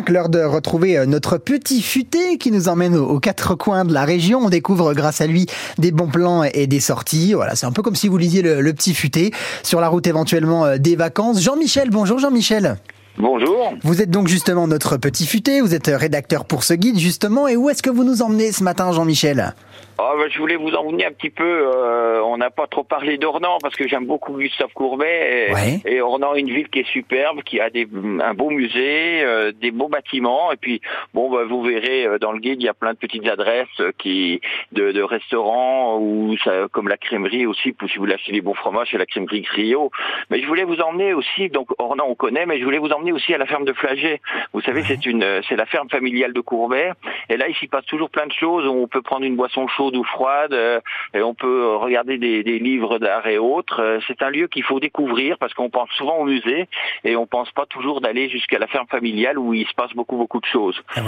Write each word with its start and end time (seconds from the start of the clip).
8h05, 0.00 0.12
l'heure 0.12 0.28
de 0.28 0.42
retrouver 0.42 0.98
euh, 0.98 1.06
notre 1.06 1.38
petit 1.38 1.82
futé 1.82 2.38
qui 2.38 2.50
nous 2.50 2.68
emmène 2.68 2.96
aux 2.96 3.20
quatre 3.20 3.54
coins 3.54 3.84
de 3.84 3.92
la 3.92 4.04
région. 4.04 4.40
On 4.44 4.48
découvre 4.48 4.94
grâce 4.94 5.20
à 5.20 5.26
lui 5.26 5.46
des 5.78 5.92
bons 5.92 6.08
plans 6.08 6.44
et 6.44 6.66
des 6.66 6.80
sorties. 6.80 7.34
Voilà, 7.34 7.54
c'est 7.54 7.66
un 7.66 7.72
peu 7.72 7.82
comme 7.82 7.96
si 7.96 8.08
vous 8.08 8.16
lisiez 8.16 8.42
le, 8.42 8.60
le 8.60 8.72
petit 8.72 8.94
futé 8.94 9.32
sur 9.62 9.80
la 9.80 9.88
route 9.88 10.06
éventuellement 10.06 10.64
euh, 10.64 10.78
des 10.78 10.96
vacances. 10.96 11.40
Jean-Michel, 11.40 11.90
bonjour 11.90 12.18
Jean-Michel. 12.18 12.76
Bonjour. 13.18 13.74
Vous 13.82 14.00
êtes 14.00 14.10
donc 14.10 14.28
justement 14.28 14.66
notre 14.66 14.96
petit 14.96 15.26
futé, 15.26 15.60
vous 15.60 15.74
êtes 15.74 15.88
rédacteur 15.88 16.44
pour 16.44 16.62
ce 16.62 16.74
guide 16.74 16.98
justement. 16.98 17.48
Et 17.48 17.56
où 17.56 17.68
est-ce 17.68 17.82
que 17.82 17.90
vous 17.90 18.04
nous 18.04 18.22
emmenez 18.22 18.52
ce 18.52 18.64
matin 18.64 18.92
Jean-Michel? 18.92 19.54
Ah, 20.02 20.14
bah, 20.16 20.24
je 20.30 20.38
voulais 20.38 20.56
vous 20.56 20.70
emmener 20.70 21.04
un 21.04 21.12
petit 21.12 21.28
peu. 21.28 21.44
Euh, 21.44 22.22
on 22.24 22.38
n'a 22.38 22.48
pas 22.48 22.66
trop 22.66 22.84
parlé 22.84 23.18
d'Ornans 23.18 23.58
parce 23.60 23.76
que 23.76 23.86
j'aime 23.86 24.06
beaucoup 24.06 24.38
Gustave 24.38 24.72
Courbet. 24.72 25.52
Et, 25.84 25.96
et, 25.96 26.00
Ornans, 26.00 26.34
une 26.34 26.48
ville 26.48 26.70
qui 26.70 26.78
est 26.78 26.88
superbe, 26.88 27.42
qui 27.42 27.60
a 27.60 27.68
des, 27.68 27.86
un 28.22 28.32
beau 28.32 28.48
musée, 28.48 29.22
euh, 29.22 29.52
des 29.52 29.70
beaux 29.70 29.88
bâtiments. 29.88 30.52
Et 30.52 30.56
puis, 30.56 30.80
bon, 31.12 31.30
bah, 31.30 31.44
vous 31.46 31.62
verrez 31.62 32.06
euh, 32.06 32.18
dans 32.18 32.32
le 32.32 32.38
guide, 32.38 32.62
il 32.62 32.64
y 32.64 32.68
a 32.68 32.72
plein 32.72 32.94
de 32.94 32.98
petites 32.98 33.26
adresses 33.28 33.68
qui 33.98 34.40
de, 34.72 34.90
de 34.92 35.02
restaurants 35.02 35.98
ou 35.98 36.34
comme 36.72 36.88
la 36.88 36.96
crèmerie 36.96 37.44
aussi, 37.44 37.74
si 37.78 37.96
vous 37.96 38.04
voulez 38.04 38.14
acheter 38.14 38.32
des 38.32 38.40
bons 38.40 38.54
fromages, 38.54 38.88
c'est 38.90 38.98
la 38.98 39.04
crèmerie 39.04 39.42
Griot. 39.42 39.90
Mais 40.30 40.40
je 40.40 40.46
voulais 40.46 40.64
vous 40.64 40.80
emmener 40.80 41.12
aussi. 41.12 41.50
Donc 41.50 41.68
Ornans, 41.78 42.06
on 42.08 42.14
connaît, 42.14 42.46
mais 42.46 42.58
je 42.58 42.64
voulais 42.64 42.78
vous 42.78 42.90
emmener 42.90 43.09
aussi 43.12 43.34
à 43.34 43.38
la 43.38 43.46
ferme 43.46 43.64
de 43.64 43.72
Flagey. 43.72 44.20
Vous 44.52 44.60
savez, 44.60 44.82
c'est 44.84 45.06
une, 45.06 45.40
c'est 45.48 45.56
la 45.56 45.66
ferme 45.66 45.88
familiale 45.88 46.32
de 46.32 46.40
Courbet. 46.40 46.92
Et 47.28 47.36
là, 47.36 47.48
il 47.48 47.54
s'y 47.56 47.66
passe 47.66 47.84
toujours 47.86 48.10
plein 48.10 48.26
de 48.26 48.32
choses. 48.32 48.66
On 48.66 48.88
peut 48.88 49.02
prendre 49.02 49.24
une 49.24 49.36
boisson 49.36 49.66
chaude 49.68 49.96
ou 49.96 50.04
froide, 50.04 50.52
euh, 50.52 50.80
et 51.14 51.22
on 51.22 51.34
peut 51.34 51.76
regarder 51.76 52.18
des, 52.18 52.42
livres 52.42 52.98
d'art 52.98 53.26
et 53.26 53.38
autres. 53.38 53.80
Euh, 53.80 53.98
c'est 54.06 54.22
un 54.22 54.30
lieu 54.30 54.48
qu'il 54.48 54.64
faut 54.64 54.80
découvrir 54.80 55.38
parce 55.38 55.54
qu'on 55.54 55.70
pense 55.70 55.90
souvent 55.90 56.16
au 56.16 56.24
musée 56.24 56.68
et 57.04 57.16
on 57.16 57.26
pense 57.26 57.50
pas 57.52 57.66
toujours 57.66 58.00
d'aller 58.00 58.28
jusqu'à 58.28 58.58
la 58.58 58.66
ferme 58.66 58.86
familiale 58.88 59.38
où 59.38 59.54
il 59.54 59.66
se 59.66 59.74
passe 59.74 59.92
beaucoup 59.94 60.16
beaucoup 60.16 60.40
de 60.40 60.46
choses. 60.46 60.82
Ah. 60.96 61.00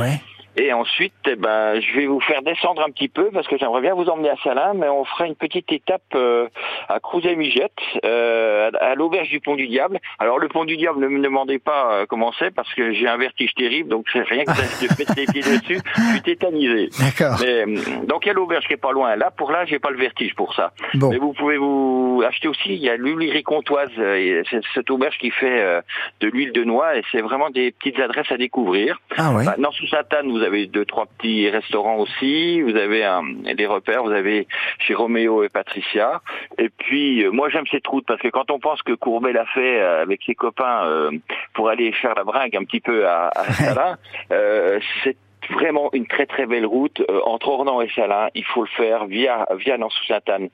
Et 0.56 0.72
ensuite, 0.72 1.14
eh 1.26 1.36
ben, 1.36 1.80
je 1.80 1.96
vais 1.96 2.06
vous 2.06 2.20
faire 2.20 2.42
descendre 2.42 2.82
un 2.82 2.90
petit 2.90 3.08
peu 3.08 3.30
parce 3.32 3.48
que 3.48 3.56
j'aimerais 3.56 3.80
bien 3.80 3.94
vous 3.94 4.04
emmener 4.10 4.28
à 4.28 4.36
Salins, 4.44 4.74
mais 4.74 4.88
on 4.88 5.04
fera 5.04 5.26
une 5.26 5.34
petite 5.34 5.72
étape 5.72 6.02
euh, 6.14 6.46
à 6.90 7.00
Crouzet-Migette, 7.00 7.72
euh, 8.04 8.70
à 8.78 8.94
l'auberge 8.94 9.30
du 9.30 9.40
Pont 9.40 9.54
du 9.54 9.66
Diable. 9.66 9.98
Alors 10.18 10.38
le 10.38 10.48
Pont 10.48 10.66
du 10.66 10.76
Diable, 10.76 11.00
ne 11.00 11.08
me 11.08 11.22
demandez 11.22 11.58
pas 11.58 11.92
euh, 11.92 12.06
comment 12.06 12.32
c'est 12.38 12.54
parce 12.54 12.72
que 12.74 12.92
j'ai 12.92 13.08
un 13.08 13.16
vertige 13.16 13.54
terrible, 13.54 13.88
donc 13.88 14.04
c'est 14.12 14.22
rien 14.22 14.44
que 14.44 14.50
de 14.50 14.88
mettre 14.98 15.14
les 15.16 15.24
pieds 15.24 15.40
dessus, 15.40 15.80
je 15.96 16.02
suis 16.02 16.22
tétanisé. 16.22 16.90
D'accord. 17.00 17.38
Mais, 17.40 17.64
donc 18.06 18.26
il 18.26 18.28
y 18.28 18.30
a 18.30 18.34
l'auberge 18.34 18.66
qui 18.66 18.74
est 18.74 18.76
pas 18.76 18.92
loin. 18.92 19.16
Là, 19.16 19.30
pour 19.30 19.52
là, 19.52 19.64
j'ai 19.64 19.78
pas 19.78 19.90
le 19.90 19.98
vertige 19.98 20.34
pour 20.34 20.54
ça. 20.54 20.72
Bon. 20.94 21.08
Mais 21.08 21.18
vous 21.18 21.32
pouvez 21.32 21.56
vous 21.56 22.22
acheter 22.26 22.48
aussi. 22.48 22.74
Il 22.74 22.82
y 22.82 22.90
a 22.90 22.96
l'huilerie 22.96 23.42
comtoise, 23.42 23.90
c'est 23.96 24.60
cette 24.74 24.90
auberge 24.90 25.16
qui 25.16 25.30
fait 25.30 25.82
de 26.20 26.28
l'huile 26.28 26.52
de 26.52 26.64
noix 26.64 26.96
et 26.96 27.02
c'est 27.10 27.22
vraiment 27.22 27.48
des 27.48 27.72
petites 27.72 27.98
adresses 28.00 28.30
à 28.30 28.36
découvrir. 28.36 29.00
Ah 29.16 29.32
ouais. 29.32 29.44
Maintenant 29.44 29.72
sous 29.72 29.86
Satane, 29.88 30.30
vous 30.30 30.41
vous 30.42 30.48
avez 30.48 30.66
deux 30.66 30.84
trois 30.84 31.06
petits 31.06 31.48
restaurants 31.48 31.98
aussi, 31.98 32.60
vous 32.62 32.74
avez 32.74 33.04
un, 33.04 33.22
des 33.54 33.66
repères, 33.66 34.02
vous 34.02 34.10
avez 34.10 34.48
chez 34.80 34.94
Roméo 34.94 35.44
et 35.44 35.48
Patricia. 35.48 36.20
Et 36.58 36.68
puis 36.68 37.24
moi 37.30 37.48
j'aime 37.48 37.66
cette 37.70 37.86
route 37.86 38.04
parce 38.06 38.20
que 38.20 38.28
quand 38.28 38.50
on 38.50 38.58
pense 38.58 38.82
que 38.82 38.92
Courbet 38.92 39.32
l'a 39.32 39.46
fait 39.46 39.80
avec 39.80 40.20
ses 40.26 40.34
copains 40.34 40.84
euh, 40.86 41.10
pour 41.54 41.68
aller 41.68 41.92
faire 41.92 42.14
la 42.16 42.24
bringue 42.24 42.56
un 42.56 42.64
petit 42.64 42.80
peu 42.80 43.06
à, 43.06 43.28
à 43.28 43.44
Salins, 43.52 43.96
euh, 44.32 44.80
c'est 45.04 45.16
vraiment 45.50 45.90
une 45.92 46.06
très 46.06 46.26
très 46.26 46.46
belle 46.46 46.66
route 46.66 47.00
euh, 47.08 47.20
entre 47.24 47.48
Ornans 47.48 47.80
et 47.80 47.88
Salins. 47.90 48.28
Il 48.34 48.44
faut 48.44 48.62
le 48.62 48.68
faire 48.68 49.06
via 49.06 49.46
via 49.56 49.78
Nansou-Sainte-Anne. 49.78 50.48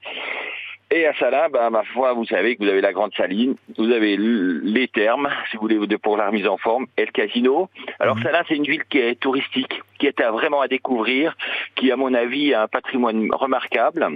Et 0.91 1.06
à 1.06 1.12
Salins, 1.14 1.48
ben, 1.50 1.69
ma 1.69 1.84
foi, 1.84 2.14
vous 2.14 2.25
savez 2.25 2.56
que 2.56 2.64
vous 2.64 2.70
avez 2.70 2.81
la 2.81 2.94
Grande 2.94 3.12
Saline, 3.14 3.56
vous 3.77 3.91
avez 3.91 4.17
les 4.17 4.89
thermes, 4.89 5.28
si 5.50 5.58
vous 5.58 5.69
voulez, 5.69 5.98
pour 5.98 6.17
la 6.17 6.28
remise 6.28 6.47
en 6.47 6.56
forme, 6.56 6.86
et 6.97 7.05
le 7.05 7.12
casino. 7.12 7.69
Alors 8.00 8.17
mmh. 8.17 8.22
Salins, 8.22 8.42
c'est 8.48 8.56
une 8.56 8.64
ville 8.64 8.84
qui 8.89 8.98
est 8.98 9.20
touristique, 9.20 9.83
qui 9.98 10.06
est 10.06 10.19
à, 10.20 10.31
vraiment 10.31 10.62
à 10.62 10.69
découvrir, 10.69 11.36
qui, 11.75 11.92
à 11.92 11.97
mon 11.97 12.14
avis, 12.14 12.55
a 12.55 12.62
un 12.62 12.69
patrimoine 12.69 13.28
remarquable. 13.33 14.09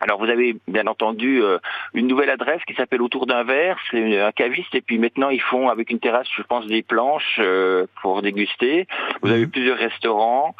Alors 0.00 0.18
vous 0.18 0.30
avez 0.30 0.56
bien 0.68 0.86
entendu 0.86 1.42
euh, 1.42 1.58
une 1.92 2.06
nouvelle 2.06 2.30
adresse 2.30 2.62
qui 2.66 2.74
s'appelle 2.74 3.02
Autour 3.02 3.26
d'un 3.26 3.42
verre, 3.42 3.76
c'est 3.90 4.20
un 4.20 4.32
caviste 4.32 4.74
et 4.74 4.80
puis 4.80 4.98
maintenant 4.98 5.28
ils 5.28 5.40
font 5.40 5.68
avec 5.68 5.90
une 5.90 5.98
terrasse, 5.98 6.28
je 6.36 6.42
pense, 6.42 6.66
des 6.66 6.82
planches 6.82 7.40
euh, 7.40 7.86
pour 8.00 8.22
déguster. 8.22 8.86
Vous 9.22 9.30
avez 9.30 9.46
plusieurs 9.46 9.76
restaurants 9.76 10.54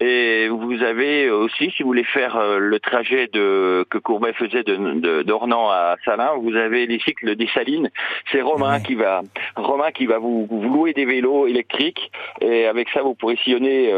et 0.00 0.39
vous 0.58 0.82
avez 0.82 1.30
aussi, 1.30 1.70
si 1.76 1.82
vous 1.82 1.88
voulez 1.88 2.04
faire 2.04 2.36
euh, 2.36 2.58
le 2.58 2.80
trajet 2.80 3.28
de 3.32 3.84
que 3.90 3.98
Courbet 3.98 4.32
faisait 4.32 4.62
de 4.62 5.22
d'Ornans 5.22 5.70
à 5.70 5.96
Salins, 6.04 6.34
vous 6.40 6.56
avez 6.56 6.86
les 6.86 6.98
cycles 7.00 7.36
des 7.36 7.48
Salines. 7.54 7.90
C'est 8.32 8.42
Romain 8.42 8.80
qui 8.80 8.94
va 8.94 9.22
Romain 9.56 9.90
qui 9.90 10.06
va 10.06 10.18
vous, 10.18 10.46
vous, 10.50 10.62
louer 10.62 10.92
des 10.92 11.04
vélos 11.04 11.46
électriques 11.46 12.10
et 12.40 12.66
avec 12.66 12.88
ça 12.90 13.02
vous 13.02 13.14
pourrez 13.14 13.36
sillonner 13.36 13.92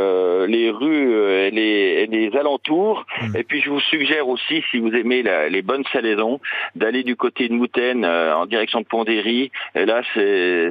les 0.46 0.70
rues 0.70 1.12
et 1.12 1.50
les, 1.50 2.02
et 2.02 2.06
les 2.06 2.36
alentours. 2.36 3.04
Et 3.34 3.44
puis 3.44 3.60
je 3.60 3.70
vous 3.70 3.80
suggère 3.80 4.28
aussi 4.28 4.62
si 4.70 4.78
vous 4.78 4.94
aimez 4.94 5.22
la, 5.22 5.48
les 5.48 5.62
bonnes 5.62 5.84
salaisons, 5.92 6.40
d'aller 6.74 7.02
du 7.02 7.16
côté 7.16 7.48
de 7.48 7.54
Moutaine 7.54 8.04
euh, 8.04 8.34
en 8.34 8.46
direction 8.46 8.80
de 8.80 8.86
Pondéry. 8.86 9.50
Et 9.74 9.84
là, 9.84 10.02
c'est 10.14 10.70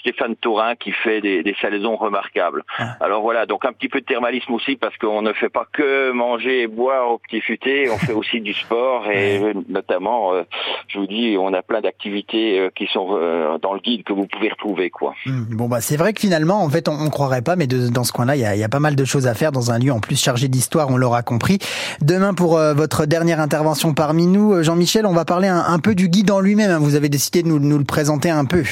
Stéphane 0.00 0.36
Taurin 0.36 0.74
qui 0.76 0.92
fait 0.92 1.20
des, 1.20 1.42
des 1.42 1.56
salaisons 1.60 1.96
remarquables. 1.96 2.64
Ah. 2.78 2.96
Alors 3.00 3.22
voilà, 3.22 3.46
donc 3.46 3.64
un 3.64 3.72
petit 3.72 3.88
peu 3.88 4.00
de 4.00 4.06
thermalisme 4.06 4.52
aussi 4.60 4.76
parce 4.76 4.96
qu'on 4.98 5.22
ne 5.22 5.32
fait 5.32 5.48
pas 5.48 5.66
que 5.72 6.12
manger 6.12 6.62
et 6.62 6.66
boire 6.66 7.10
au 7.10 7.18
petit 7.18 7.40
futé, 7.40 7.88
on 7.90 7.98
fait 7.98 8.12
aussi 8.12 8.40
du 8.40 8.52
sport 8.52 9.08
et 9.10 9.40
notamment, 9.68 10.34
euh, 10.34 10.42
je 10.88 10.98
vous 10.98 11.06
dis, 11.06 11.36
on 11.38 11.52
a 11.52 11.62
plein 11.62 11.80
d'activités 11.80 12.58
euh, 12.58 12.70
qui 12.74 12.86
sont 12.86 13.08
euh, 13.12 13.58
dans 13.58 13.74
le 13.74 13.80
guide 13.80 14.04
que 14.04 14.12
vous 14.12 14.26
pouvez 14.26 14.50
retrouver, 14.50 14.90
quoi. 14.90 15.14
Mmh, 15.26 15.56
bon 15.56 15.68
bah 15.68 15.80
c'est 15.80 15.96
vrai 15.96 16.12
que 16.12 16.20
finalement, 16.20 16.62
en 16.62 16.68
fait, 16.68 16.88
on, 16.88 16.92
on 16.92 17.10
croirait 17.10 17.42
pas, 17.42 17.56
mais 17.56 17.66
de, 17.66 17.88
dans 17.88 18.04
ce 18.04 18.12
coin-là, 18.12 18.36
il 18.36 18.40
y, 18.40 18.58
y 18.58 18.64
a, 18.64 18.68
pas 18.68 18.80
mal 18.80 18.96
de 18.96 19.04
choses 19.04 19.26
à 19.26 19.34
faire 19.34 19.52
dans 19.52 19.70
un 19.70 19.78
lieu 19.78 19.92
en 19.92 20.00
plus 20.00 20.20
chargé 20.20 20.48
d'histoire, 20.48 20.90
on 20.90 20.96
l'aura 20.96 21.22
compris. 21.22 21.58
Demain 22.00 22.34
pour 22.34 22.56
votre 22.56 22.90
votre 22.90 23.06
dernière 23.06 23.38
intervention 23.38 23.94
parmi 23.94 24.26
nous. 24.26 24.64
Jean-Michel, 24.64 25.06
on 25.06 25.12
va 25.12 25.24
parler 25.24 25.46
un, 25.46 25.62
un, 25.64 25.78
peu 25.78 25.94
du 25.94 26.08
guide 26.08 26.32
en 26.32 26.40
lui-même. 26.40 26.76
Vous 26.78 26.96
avez 26.96 27.08
décidé 27.08 27.44
de 27.44 27.48
nous, 27.48 27.60
nous 27.60 27.78
le 27.78 27.84
présenter 27.84 28.30
un 28.30 28.44
peu. 28.44 28.64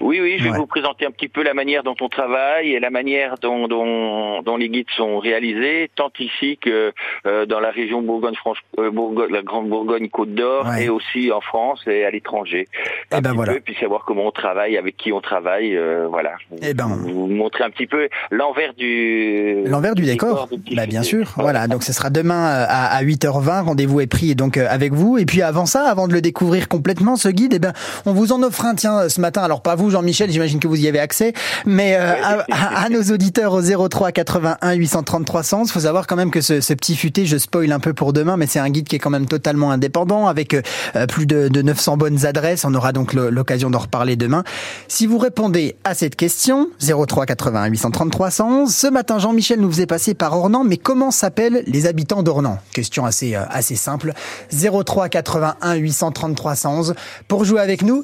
Oui, 0.00 0.20
oui, 0.20 0.36
je 0.38 0.44
vais 0.44 0.50
ouais. 0.50 0.56
vous 0.56 0.66
présenter 0.66 1.06
un 1.06 1.10
petit 1.10 1.28
peu 1.28 1.42
la 1.42 1.54
manière 1.54 1.82
dont 1.82 1.96
on 2.00 2.08
travaille 2.08 2.72
et 2.72 2.80
la 2.80 2.90
manière 2.90 3.34
dont, 3.40 3.66
dont, 3.66 4.42
dont 4.42 4.56
les 4.56 4.68
guides 4.68 4.90
sont 4.96 5.18
réalisés, 5.18 5.90
tant 5.96 6.10
ici 6.20 6.58
que 6.60 6.92
euh, 7.26 7.46
dans 7.46 7.60
la 7.60 7.70
région 7.70 8.02
Bourgogne-Franche, 8.02 8.58
euh, 8.78 8.90
Bourgogne, 8.90 9.32
la 9.32 9.42
Grande 9.42 9.68
Bourgogne-Côte 9.68 10.34
d'Or, 10.34 10.66
ouais. 10.66 10.84
et 10.84 10.88
aussi 10.88 11.32
en 11.32 11.40
France 11.40 11.82
et 11.86 12.04
à 12.04 12.10
l'étranger. 12.10 12.68
Et 13.16 13.20
ben 13.20 13.32
voilà. 13.32 13.54
Peu, 13.54 13.60
puis 13.60 13.74
savoir 13.80 14.04
comment 14.04 14.26
on 14.26 14.30
travaille, 14.30 14.76
avec 14.76 14.96
qui 14.96 15.12
on 15.12 15.20
travaille, 15.20 15.76
euh, 15.76 16.06
voilà. 16.08 16.32
Et 16.62 16.74
ben 16.74 16.86
vous, 16.86 17.08
vous 17.08 17.26
montrer 17.26 17.64
un 17.64 17.70
petit 17.70 17.86
peu 17.86 18.08
l'envers 18.30 18.74
du 18.74 19.64
l'envers 19.64 19.94
du 19.94 20.02
décor. 20.02 20.48
Bah 20.76 20.86
bien 20.86 21.02
sûr. 21.02 21.32
Voilà. 21.36 21.66
Donc 21.66 21.82
ce 21.82 21.92
sera 21.92 22.10
demain 22.10 22.44
à, 22.44 22.96
à 22.96 23.02
8h20. 23.02 23.62
Rendez-vous 23.64 24.00
est 24.00 24.06
pris 24.06 24.34
donc 24.34 24.56
avec 24.56 24.92
vous. 24.92 25.18
Et 25.18 25.26
puis 25.26 25.42
avant 25.42 25.66
ça, 25.66 25.88
avant 25.88 26.06
de 26.06 26.12
le 26.12 26.20
découvrir 26.20 26.68
complètement, 26.68 27.16
ce 27.16 27.28
guide, 27.28 27.54
et 27.54 27.58
ben 27.58 27.72
on 28.06 28.12
vous 28.12 28.32
en 28.32 28.42
offre 28.42 28.64
un 28.64 28.74
tiens 28.74 29.08
ce 29.08 29.20
matin. 29.20 29.42
Alors 29.42 29.62
pas 29.62 29.74
vous 29.88 29.92
Jean-Michel, 29.94 30.30
j'imagine 30.30 30.60
que 30.60 30.68
vous 30.68 30.78
y 30.78 30.86
avez 30.86 30.98
accès, 30.98 31.32
mais 31.64 31.96
euh, 31.96 32.14
à, 32.22 32.44
à, 32.50 32.84
à, 32.84 32.88
nos 32.88 33.02
auditeurs 33.02 33.54
au 33.54 33.88
03 33.88 34.12
81 34.12 34.72
830 34.74 35.24
300, 35.24 35.62
il 35.64 35.70
faut 35.70 35.80
savoir 35.80 36.06
quand 36.06 36.16
même 36.16 36.30
que 36.30 36.40
ce, 36.40 36.60
ce, 36.60 36.74
petit 36.74 36.94
futé, 36.94 37.26
je 37.26 37.38
spoil 37.38 37.72
un 37.72 37.80
peu 37.80 37.94
pour 37.94 38.12
demain, 38.12 38.36
mais 38.36 38.46
c'est 38.46 38.58
un 38.58 38.68
guide 38.68 38.86
qui 38.86 38.96
est 38.96 38.98
quand 38.98 39.10
même 39.10 39.26
totalement 39.26 39.70
indépendant, 39.70 40.26
avec 40.26 40.54
euh, 40.54 41.06
plus 41.06 41.26
de, 41.26 41.48
de 41.48 41.62
900 41.62 41.96
bonnes 41.96 42.26
adresses. 42.26 42.64
On 42.64 42.74
aura 42.74 42.92
donc 42.92 43.14
l'occasion 43.14 43.70
d'en 43.70 43.78
reparler 43.78 44.16
demain. 44.16 44.44
Si 44.88 45.06
vous 45.06 45.18
répondez 45.18 45.76
à 45.84 45.94
cette 45.94 46.16
question, 46.16 46.68
03 46.80 47.26
81 47.26 47.66
830 47.66 48.10
300, 48.10 48.66
ce 48.66 48.86
matin 48.86 49.18
Jean-Michel 49.18 49.60
nous 49.60 49.70
faisait 49.70 49.86
passer 49.86 50.14
par 50.14 50.36
Ornans, 50.36 50.64
mais 50.64 50.76
comment 50.76 51.10
s'appellent 51.10 51.62
les 51.66 51.86
habitants 51.86 52.22
d'Ornans 52.22 52.58
Question 52.72 53.06
assez 53.06 53.34
euh, 53.34 53.42
assez 53.50 53.76
simple. 53.76 54.12
03 54.52 55.08
81 55.08 55.74
830 55.74 56.36
311 56.36 56.94
pour 57.26 57.44
jouer 57.44 57.60
avec 57.60 57.82
nous. 57.82 58.02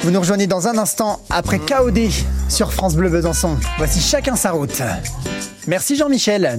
Vous 0.00 0.10
nous 0.10 0.20
rejoignez 0.20 0.46
dans 0.46 0.68
un 0.68 0.78
instant 0.78 1.20
après 1.28 1.58
KOD 1.58 1.98
sur 2.48 2.72
France 2.72 2.94
Bleu 2.94 3.08
Besançon. 3.08 3.56
Voici 3.78 4.00
chacun 4.00 4.36
sa 4.36 4.52
route. 4.52 4.80
Merci 5.66 5.96
Jean-Michel. 5.96 6.56